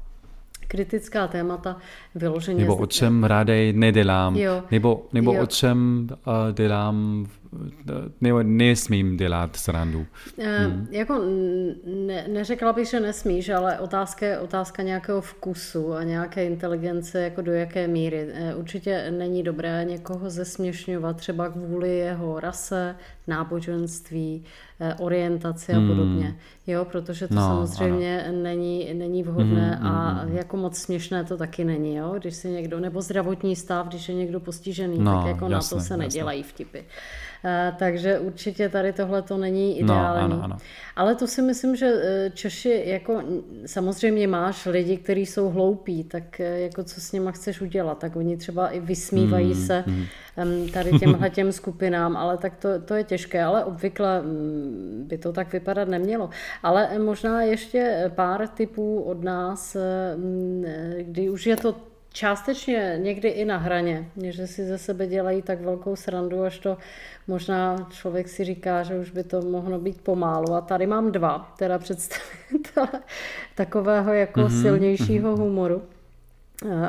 [0.68, 1.78] Kritická témata
[2.16, 2.62] vyloženě...
[2.62, 4.64] Nebo o čem raději nedělám, jo.
[4.72, 5.44] nebo, nebo jo.
[5.44, 7.26] o čem uh, dělám
[8.22, 10.06] nebo nesmím dělat srandu.
[10.38, 10.88] E, hmm.
[10.92, 11.22] Jako
[11.86, 17.42] ne, neřekla bych, že nesmíš, ale otázka je otázka nějakého vkusu a nějaké inteligence, jako
[17.42, 18.28] do jaké míry.
[18.34, 22.96] E, určitě není dobré někoho zesměšňovat třeba kvůli jeho rase,
[23.28, 24.44] náboženství,
[24.80, 25.88] e, orientaci a hmm.
[25.88, 26.36] podobně.
[26.68, 28.38] Jo, protože to no, samozřejmě ano.
[28.44, 32.50] není, není vhodné hmm, a hmm, jako moc směšné to taky není, jo, když si
[32.50, 35.76] někdo, nebo zdravotní stav, když je někdo postižený, no, tak jako jasné, na to se
[35.76, 35.98] jasné.
[35.98, 36.80] nedělají vtipy.
[37.45, 40.30] Eh, takže určitě tady tohle to není ideální.
[40.30, 40.58] No, ano, ano.
[40.95, 43.23] Ale to si myslím, že eh, Češi, jako
[43.65, 48.15] samozřejmě máš lidi, kteří jsou hloupí, tak eh, jako co s nima chceš udělat, tak
[48.15, 50.69] oni třeba i vysmívají hmm, se hmm.
[50.69, 55.34] tady těmhle těm skupinám, ale tak to, to je těžké, ale obvykle mm, by to
[55.34, 56.30] tak vypadat nemělo.
[56.63, 59.78] Ale možná ještě pár typů od nás,
[60.17, 60.65] mm,
[61.02, 61.75] kdy už je to
[62.13, 66.78] částečně někdy i na hraně, že si ze sebe dělají tak velkou srandu, až to
[67.28, 70.54] možná člověk si říká, že už by to mohlo být pomálu.
[70.54, 72.89] A tady mám dva, teda představitele
[73.56, 75.39] takového jako mm-hmm, silnějšího mm-hmm.
[75.39, 75.82] humoru.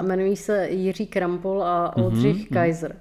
[0.00, 2.54] jmenují se Jiří Krampol a mhm, Oldřich mm-hmm.
[2.54, 2.96] Kaiser.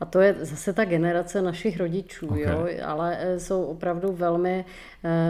[0.00, 2.42] A to je zase ta generace našich rodičů, okay.
[2.42, 4.64] jo, ale eh, jsou opravdu velmi,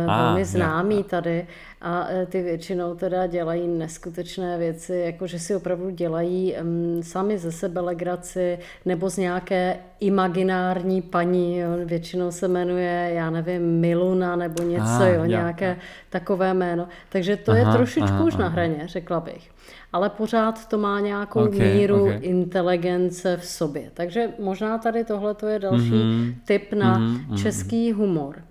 [0.07, 1.05] velmi známí je.
[1.05, 1.47] tady
[1.81, 7.39] a eh, ty většinou teda dělají neskutečné věci, jako že si opravdu dělají um, sami
[7.39, 14.37] ze sebe legraci nebo z nějaké imaginární paní, jo, většinou se jmenuje, já nevím, Miluna
[14.37, 15.77] nebo něco, a, jo, nějaké
[16.11, 16.89] takové jméno.
[17.09, 18.43] Takže to aha, je trošičku aha, už aha.
[18.43, 19.51] na hraně, řekla bych
[19.93, 22.19] ale pořád to má nějakou okay, míru okay.
[22.23, 23.91] inteligence v sobě.
[23.95, 26.35] Takže možná tady tohle je další mm-hmm.
[26.45, 27.43] tip na mm-hmm.
[27.43, 28.43] český humor.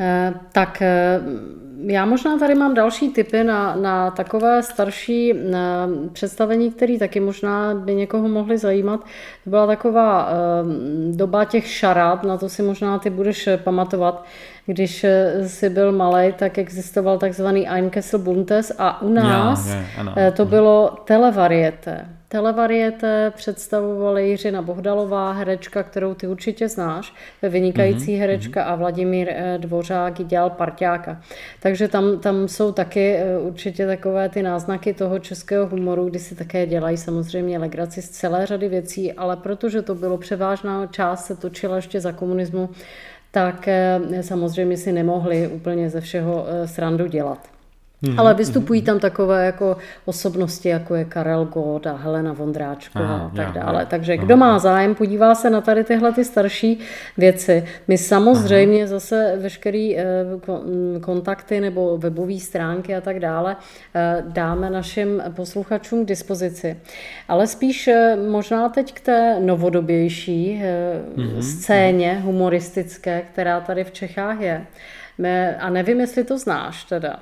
[0.00, 1.20] Eh, tak eh,
[1.86, 7.20] já možná tady mám další typy na, na takové starší na eh, představení, které taky
[7.20, 9.00] možná by někoho mohly zajímat.
[9.44, 10.28] To byla taková
[11.10, 14.24] doba těch šarát, na to si možná ty budeš pamatovat.
[14.66, 15.06] Když
[15.46, 19.84] jsi byl malý, tak existoval takzvaný Einkessel Buntes a u nás ja,
[20.16, 22.08] ja, to bylo televarieté.
[22.34, 28.20] Televariete představovaly Jiřina Bohdalová, herečka, kterou ty určitě znáš, vynikající mm-hmm.
[28.20, 31.20] herečka a Vladimír eh, Dvořák dělal parťáka.
[31.60, 36.34] Takže tam, tam jsou taky eh, určitě takové ty náznaky toho českého humoru, kdy si
[36.34, 41.36] také dělají samozřejmě legraci z celé řady věcí, ale protože to bylo převážná část, se
[41.36, 42.70] točila ještě za komunismu,
[43.30, 47.53] tak eh, samozřejmě si nemohli úplně ze všeho srandu dělat.
[48.04, 48.20] Mm-hmm.
[48.20, 53.52] Ale vystupují tam takové jako osobnosti, jako je Karel Gott a Helena Vondráčková a tak
[53.52, 53.80] dále.
[53.80, 56.78] Já, Takže kdo má zájem, podívá se na tady tyhle ty starší
[57.16, 57.64] věci.
[57.88, 58.86] My samozřejmě aha.
[58.86, 60.04] zase veškerý eh,
[60.46, 63.56] mm, kontakty nebo webové stránky a tak dále
[63.94, 66.76] eh, dáme našim posluchačům k dispozici.
[67.28, 70.62] Ale spíš eh, možná teď k té novodobější
[71.16, 71.38] mm-hmm.
[71.40, 74.66] scéně humoristické, která tady v Čechách je.
[75.58, 77.16] A nevím, jestli to znáš teda.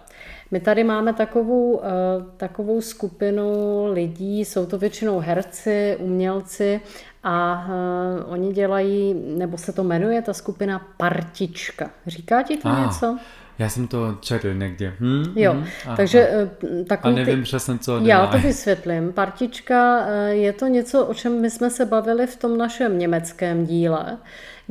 [0.53, 1.89] My tady máme takovou, eh,
[2.37, 3.53] takovou skupinu
[3.93, 6.81] lidí, jsou to většinou herci, umělci
[7.25, 11.91] a uh, oni dělají, nebo se to jmenuje, ta skupina Partička.
[12.07, 12.85] Říká ti to ah.
[12.85, 13.19] něco?
[13.59, 14.93] Já jsem to četl někde.
[15.01, 15.25] Hm?
[15.37, 15.67] Jo, hm?
[15.97, 17.15] takže eh, takový...
[17.15, 17.43] A nevím ty...
[17.43, 18.09] přesně, co dělá.
[18.09, 19.13] Já to vysvětlím.
[19.13, 24.19] Partička je to něco, o čem my jsme se bavili v tom našem německém díle,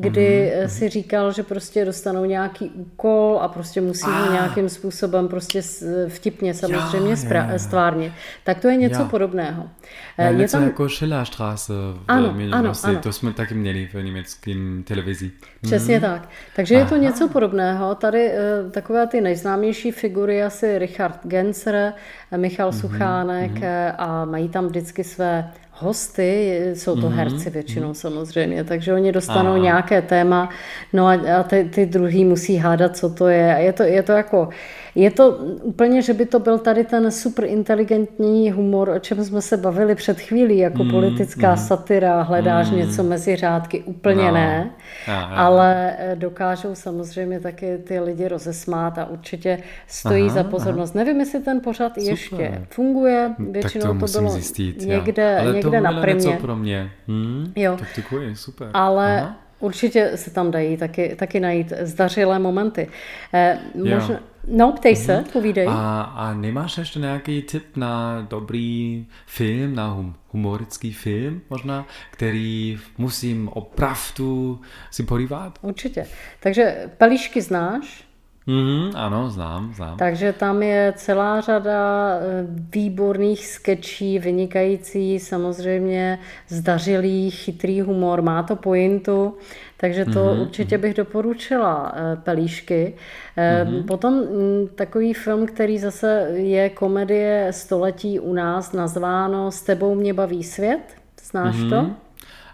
[0.02, 0.66] kdy mm-hmm.
[0.66, 4.34] si říkal, že prostě dostanou nějaký úkol a prostě musí ho ah.
[4.34, 5.62] nějakým způsobem prostě
[6.08, 8.14] vtipně samozřejmě ja, stvárnit.
[8.44, 9.08] Tak to je něco ja.
[9.08, 9.70] podobného.
[10.18, 10.64] Ja, je něco tam...
[10.64, 13.00] jako Schillerstraße v ano, ano, ano.
[13.00, 15.32] to jsme taky měli v německém televizi.
[15.62, 16.02] Přesně mm.
[16.02, 16.30] tak.
[16.56, 16.84] Takže Aha.
[16.84, 17.96] je to něco podobného.
[17.96, 21.94] Tady eh, takové ty nejznámější figury asi Richard Genser,
[22.38, 23.96] Michal mm-hmm, Suchánek mm-hmm.
[23.98, 27.14] a mají tam vždycky své hosty, jsou to mm-hmm.
[27.14, 28.02] herci většinou mm-hmm.
[28.02, 29.58] samozřejmě, takže oni dostanou Aha.
[29.58, 30.50] nějaké téma,
[30.94, 33.56] no a, a ty, ty druhý musí hádat, co to je.
[33.56, 34.50] A je to, je to jako
[34.96, 35.30] je to
[35.62, 39.96] úplně, že by to byl tady ten super inteligentní humor, o čem jsme se bavili
[39.96, 44.72] před chvílí, jako mm, politická mm, satira, hledáš mm, něco mezi řádky, úplně no, ne,
[45.08, 45.22] já.
[45.22, 50.96] ale eh, dokážou samozřejmě taky ty lidi rozesmát a určitě stojí aha, za pozornost.
[50.96, 51.04] Aha.
[51.06, 52.16] Nevím, jestli ten pořad super.
[52.22, 56.30] Ještě funguje, většinou tak to, to bylo zjistit, někde, ale někde na primě.
[56.30, 56.92] něco pro mě.
[57.08, 57.54] Hmm?
[57.56, 57.76] Jo.
[57.80, 58.70] Tak děkuji, super.
[58.74, 59.42] Ale aha.
[59.62, 62.88] Určitě se tam dají taky, taky najít zdařilé momenty.
[63.34, 65.32] Eh, možná, no, ptej se, mm-hmm.
[65.32, 65.68] povídej.
[65.70, 72.80] A, a nemáš ještě nějaký tip na dobrý film, na hum, humorický film možná, který
[72.98, 75.60] musím opravdu si podívat?
[75.62, 76.08] Určitě.
[76.40, 78.11] Takže Pelíšky znáš?
[78.52, 79.98] Mm, ano, znám, znám.
[79.98, 88.56] Takže tam je celá řada eh, výborných sketchí, vynikající, samozřejmě zdařilý, chytrý humor, má to
[88.56, 89.38] pointu,
[89.78, 90.42] takže to mm-hmm.
[90.42, 92.94] určitě bych doporučila eh, Pelíšky.
[93.38, 93.86] Mm-hmm.
[93.86, 100.14] Potom mm, takový film, který zase je komedie století u nás, nazváno S tebou mě
[100.14, 100.82] baví svět.
[101.24, 101.70] Znáš mm-hmm.
[101.70, 102.11] to?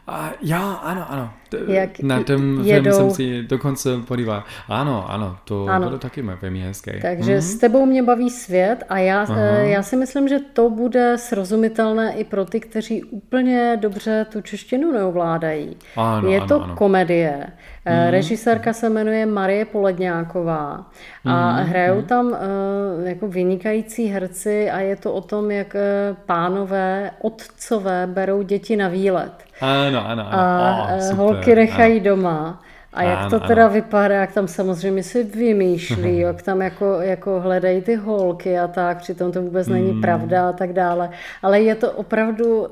[0.07, 1.33] A já, ano, ano.
[1.67, 2.91] Jak Na tom jedou...
[2.91, 4.43] jsem si dokonce podíval.
[4.67, 5.87] Ano, ano, to ano.
[5.87, 6.99] bylo taky velmi hezké.
[7.01, 7.55] Takže mm-hmm.
[7.55, 12.13] s tebou mě baví svět a já, eh, já si myslím, že to bude srozumitelné
[12.13, 15.77] i pro ty, kteří úplně dobře tu češtinu neovládají.
[15.95, 16.75] Ano, Je ano, to ano.
[16.75, 17.47] komedie.
[17.85, 18.09] Mm.
[18.09, 20.91] Režisérka se jmenuje Marie Poledňáková
[21.25, 21.67] a mm.
[21.67, 22.05] hrajou mm.
[22.05, 22.35] tam uh,
[23.07, 25.75] jako vynikající herci a je to o tom, jak
[26.25, 29.46] pánové, otcové berou děti na výlet.
[29.61, 30.39] Ano, ano, ano.
[30.39, 32.03] A oh, holky nechají ano.
[32.03, 32.63] doma.
[32.93, 33.73] A jak ano, to teda ano.
[33.73, 38.97] vypadá, jak tam samozřejmě si vymýšlí, jak tam jako, jako hledají ty holky a tak,
[38.97, 40.01] přitom to vůbec není mm.
[40.01, 41.09] pravda a tak dále.
[41.41, 42.67] Ale je to opravdu uh,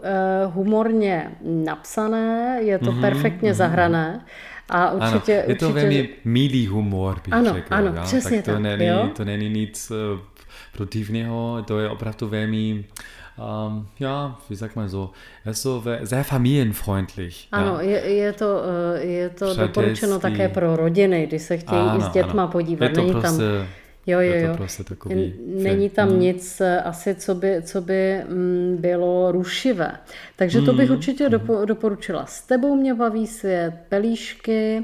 [0.54, 3.56] humorně napsané, je to mm-hmm, perfektně mm-hmm.
[3.56, 4.26] zahrané.
[4.70, 5.88] A určitě, ano, je to určitě...
[5.88, 7.74] velmi milý humor, bych ano, řekl.
[7.74, 9.10] Ano, přesně tak to tak, není, jo?
[9.16, 10.20] to není nic uh,
[10.78, 12.84] protivného, to je opravdu velmi
[13.38, 15.12] ähm, ja, wie sagt man so,
[15.44, 17.48] er ist so sehr familienfreundlich.
[17.52, 17.82] Ano, ja.
[17.82, 18.62] je, je to,
[18.96, 22.52] eh, je to doporučeno také pro rodiny, když se chtějí ano, i s dětma ano.
[22.52, 22.86] podívat.
[22.86, 23.68] Je to Není prostě, tam...
[24.08, 24.56] Jo, jo, jo.
[24.56, 26.20] prostě takový Není tam hmm.
[26.20, 29.92] nic eh, asi, co by, co by mm, bylo rušivé.
[30.36, 30.98] Takže to bych hmm.
[30.98, 32.26] určitě dopo, doporučila.
[32.26, 34.84] S tebou mě baví svět, pelíšky,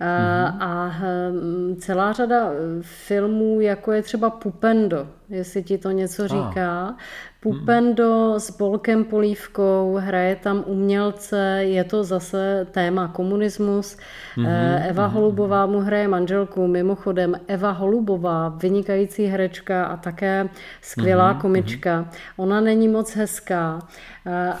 [0.00, 0.56] Mm-hmm.
[0.60, 6.96] A hm, celá řada filmů, jako je třeba Pupendo, jestli ti to něco říká.
[7.40, 13.96] Pupendo s Bolkem Polívkou, hraje tam umělce, je to zase téma komunismus.
[14.36, 14.82] Mm-hmm.
[14.88, 15.12] Eva mm-hmm.
[15.12, 20.48] Holubová mu hraje manželku, mimochodem Eva Holubová, vynikající herečka a také
[20.80, 21.40] skvělá mm-hmm.
[21.40, 22.08] komička.
[22.36, 23.78] Ona není moc hezká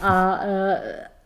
[0.02, 0.40] a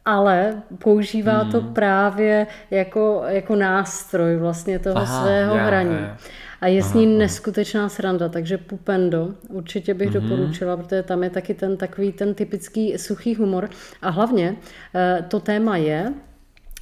[0.05, 1.53] ale používá hmm.
[1.53, 5.95] to právě jako, jako nástroj vlastně toho Aha, svého yeah, hraní.
[5.95, 6.19] Yeah.
[6.61, 10.29] A je s ním neskutečná sranda, takže Pupendo určitě bych mm-hmm.
[10.29, 13.71] doporučila, protože tam je taky ten takový ten typický suchý humor.
[14.03, 14.57] A hlavně
[14.95, 16.15] eh, to téma je,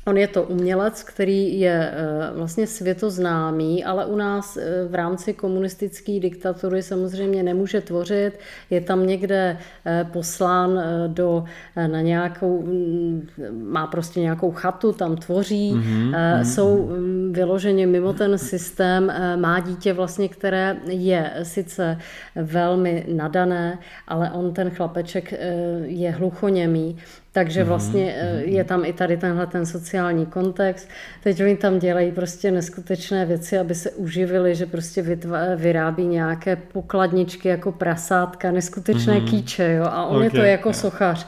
[0.07, 5.33] On je to umělec, který je eh, vlastně světoznámý, ale u nás eh, v rámci
[5.33, 8.33] komunistické diktatury samozřejmě nemůže tvořit.
[8.71, 11.45] Je tam někde eh, poslán do,
[11.77, 13.29] na nějakou, mm,
[13.63, 16.43] má prostě nějakou chatu, tam tvoří, mm-hmm.
[16.43, 21.99] jsou mm, vyloženě mimo ten systém, má dítě vlastně, které je sice
[22.37, 25.35] velmi nadané, ale on ten chlapeček
[25.83, 26.97] je hluchoněmý,
[27.33, 28.49] takže mhm, vlastně mm-hmm.
[28.49, 30.89] je tam i tady tenhle ten sociální kontext.
[31.23, 36.57] Teď oni tam dělají prostě neskutečné věci, aby se uživili, že prostě vytva, vyrábí nějaké
[36.57, 39.31] pokladničky jako prasátka, neskutečné mm-hmm.
[39.31, 39.85] kýče, jo.
[39.85, 40.27] A on okay.
[40.27, 41.27] je to jako sochař,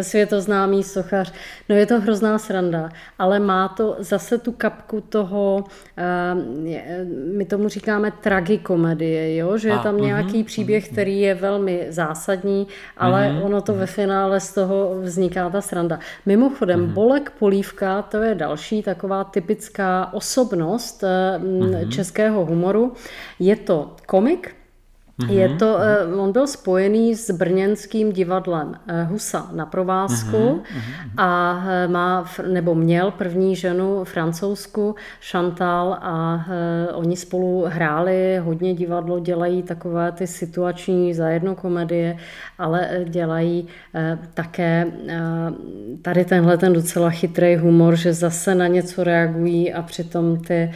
[0.00, 1.32] světoznámý sochař.
[1.68, 6.42] No je to hrozná sranda, ale má to zase tu kapku toho, uh,
[7.36, 11.86] my tomu říkáme tragikomedie, jo, že je tam A, nějaký mm-hmm, příběh, který je velmi
[11.88, 13.44] zásadní, ale mm-hmm.
[13.44, 15.98] ono to ve finále z toho vzniká vzniká ta sranda.
[16.26, 16.92] Mimochodem, mm-hmm.
[16.92, 21.88] Bolek Polívka, to je další taková typická osobnost mm-hmm.
[21.88, 22.92] českého humoru.
[23.38, 24.54] Je to komik,
[25.18, 25.32] Mm-hmm.
[25.32, 25.78] Je to,
[26.12, 28.74] uh, on byl spojený s brněnským divadlem uh,
[29.10, 31.10] Husa na provázku mm-hmm.
[31.16, 34.94] a uh, má, nebo měl první ženu francouzsku
[35.30, 36.46] Chantal a
[36.94, 42.16] oni spolu hráli hodně divadlo, dělají takové ty situační zajedno komedie,
[42.58, 43.66] ale dělají
[44.34, 44.86] také
[46.02, 50.70] tady tenhle ten docela chytrý humor, že zase na něco reagují a přitom ty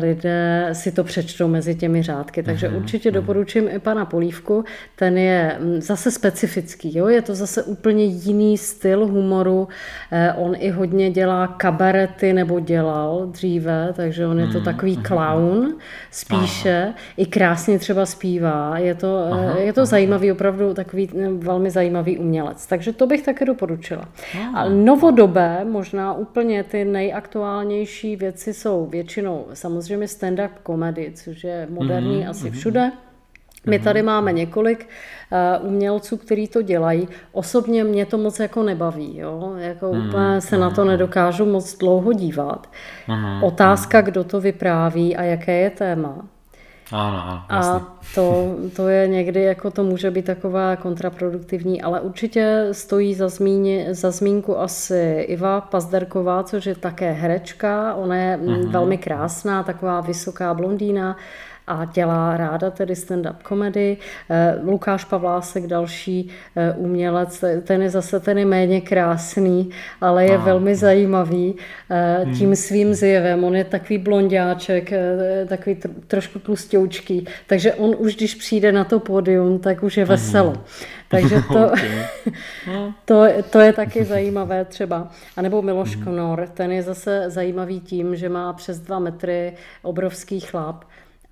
[0.00, 2.42] lidé si to přečtou mezi těmi řádky.
[2.42, 2.76] Takže mm-hmm.
[2.76, 4.64] určitě doporučuji doporučím i pana Polívku,
[4.96, 7.08] ten je mm, zase specifický, jo?
[7.08, 9.68] je to zase úplně jiný styl humoru,
[10.12, 14.96] eh, on i hodně dělá kabarety, nebo dělal dříve, takže on je to mm, takový
[14.96, 15.74] clown
[16.10, 16.94] spíše, Aha.
[17.16, 19.58] i krásně třeba zpívá, je to, eh, Aha.
[19.58, 24.08] je to zajímavý, opravdu takový eh, velmi zajímavý umělec, takže to bych také doporučila.
[24.54, 32.24] A novodobé, možná úplně ty nejaktuálnější věci jsou většinou samozřejmě stand-up komedy, což je moderní
[32.24, 32.30] mm-hmm.
[32.30, 32.92] asi všude.
[33.66, 34.88] My tady máme několik
[35.60, 37.08] uh, umělců, kteří to dělají.
[37.32, 39.18] Osobně mě to moc jako nebaví.
[39.18, 39.54] Jo?
[39.58, 40.08] Jako hmm.
[40.08, 42.70] úplně se na to nedokážu moc dlouho dívat.
[43.08, 46.28] Aha, Otázka, kdo to vypráví a jaké je téma.
[46.92, 52.68] Ano, ano, A to, to je někdy, jako to může být taková kontraproduktivní, ale určitě
[52.72, 58.70] stojí za, zmíně, za zmínku asi Iva Pazderková, což je také herečka, ona je uh-huh.
[58.70, 61.16] velmi krásná, taková vysoká blondýna,
[61.66, 63.96] a dělá ráda tedy stand-up komedy.
[64.30, 70.36] Eh, Lukáš Pavlásek, další eh, umělec, ten je zase ten je méně krásný, ale je
[70.36, 70.44] Aha.
[70.44, 71.54] velmi zajímavý
[71.90, 72.34] eh, hmm.
[72.34, 73.44] tím svým zjevem.
[73.44, 74.90] On je takový blondáček,
[75.48, 75.76] takový
[76.06, 80.54] trošku tlustěučký, takže on už, když přijde na to pódium, tak už je veselo.
[81.08, 81.70] Takže to,
[83.04, 85.10] to, to je taky zajímavé třeba.
[85.36, 89.52] A nebo Miloš Knor, ten je zase zajímavý tím, že má přes dva metry
[89.82, 90.84] obrovský chlap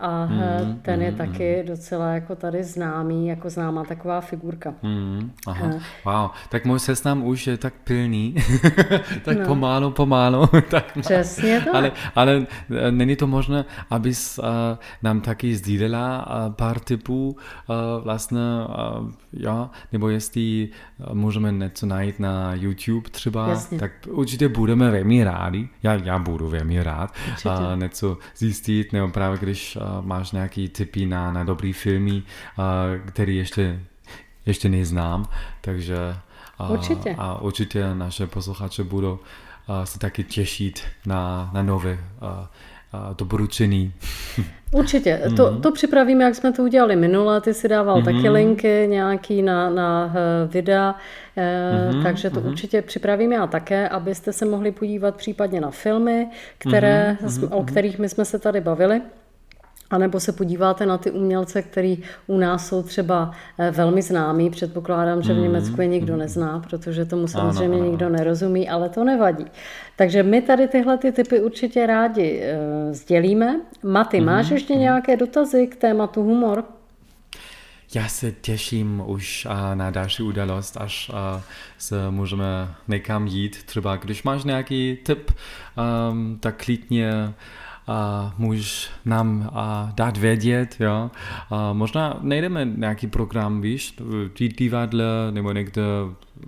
[0.05, 1.67] a mm, ten je mm, taky mm.
[1.67, 4.75] docela jako tady známý, jako známá taková figurka.
[4.83, 5.83] Mm, aha, uh.
[6.05, 6.31] wow.
[6.49, 8.35] Tak můj seznam už je tak pilný,
[9.25, 9.47] tak no.
[9.47, 10.47] pomálo, pomálo.
[10.71, 11.77] tak Přesně to.
[11.77, 14.45] Ale, ale e, není to možné, abys uh,
[15.03, 18.39] nám taky sdílela uh, pár typů uh, vlastně,
[19.01, 20.69] uh, ja, nebo jestli
[21.13, 23.79] můžeme něco najít na YouTube třeba, Jasně.
[23.79, 25.69] tak určitě budeme velmi rádi.
[25.83, 27.15] Já, já budu velmi rád
[27.47, 32.23] uh, něco zjistit, nebo právě když máš nějaký tipy na, na dobrý filmy,
[33.07, 33.81] který ještě,
[34.47, 35.29] ještě neznám,
[35.61, 35.97] takže
[36.69, 37.15] určitě.
[37.19, 39.19] a určitě naše posluchače budou
[39.85, 41.99] se taky těšit na, na nové
[43.19, 43.93] doporučený.
[44.73, 45.21] Určitě.
[45.25, 45.37] Mm-hmm.
[45.37, 47.41] To, to připravíme, jak jsme to udělali minule.
[47.41, 48.05] Ty si dával mm-hmm.
[48.05, 50.15] taky linky nějaký na, na
[50.47, 50.95] videa,
[51.37, 52.03] mm-hmm.
[52.03, 52.49] takže to mm-hmm.
[52.49, 57.49] určitě připravíme a také, abyste se mohli podívat případně na filmy, které, mm-hmm.
[57.51, 59.03] o kterých my jsme se tady bavili.
[59.95, 64.51] A nebo se podíváte na ty umělce, který u nás jsou třeba eh, velmi známí.
[64.51, 67.91] Předpokládám, že v Německu je nikdo nezná, protože tomu samozřejmě ano, ano.
[67.91, 69.47] nikdo nerozumí, ale to nevadí.
[69.97, 73.61] Takže my tady tyhle ty typy určitě rádi uh, sdělíme.
[73.83, 74.25] Maty, mm-hmm.
[74.25, 76.65] máš ještě nějaké dotazy k tématu humor?
[77.95, 81.11] Já se těším už na další událost, až
[81.79, 83.65] se můžeme někam jít.
[83.65, 85.31] Třeba když máš nějaký tip,
[86.11, 87.35] um, tak klidně
[87.87, 91.11] a můžeš nám a dát vědět, jo.
[91.51, 93.97] A možná najdeme nějaký program, víš,
[94.59, 95.83] divadle nebo někde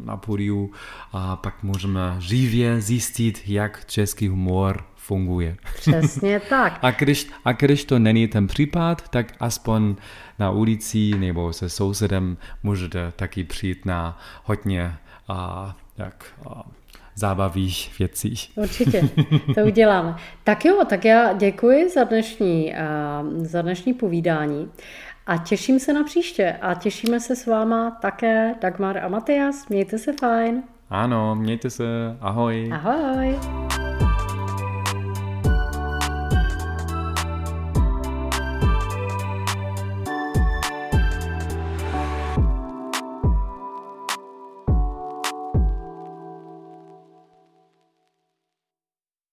[0.05, 0.71] na pódiu
[1.13, 5.57] a pak můžeme živě zjistit, jak český humor funguje.
[5.75, 6.79] Přesně tak.
[6.83, 9.97] a, když, a když to není ten případ, tak aspoň
[10.39, 14.97] na ulici nebo se sousedem můžete taky přijít na hodně
[15.29, 16.63] a, jak, a,
[17.17, 18.51] zábavých věcích.
[18.55, 19.09] Určitě,
[19.55, 20.17] to uděláme.
[20.45, 22.75] Tak jo, tak já děkuji za dnešní,
[23.37, 24.71] za dnešní povídání
[25.27, 29.69] a těším se na příště a těšíme se s váma také Dagmar a Matias.
[29.69, 30.63] Mějte se fajn.
[30.91, 31.85] Ano, mějte se.
[32.21, 32.71] Ahoj.
[32.73, 33.39] Ahoj.